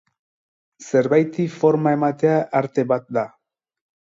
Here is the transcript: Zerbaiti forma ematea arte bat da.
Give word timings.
Zerbaiti 0.85 1.45
forma 1.57 1.93
ematea 1.99 2.35
arte 2.63 2.87
bat 2.95 3.09
da. 3.19 3.29